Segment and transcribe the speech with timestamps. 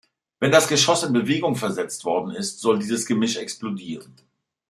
[0.39, 4.15] Wenn das Geschoss in Bewegung versetzt worden ist, soll dieses Gemisch explodieren.